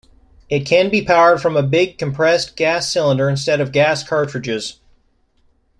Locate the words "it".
0.49-0.61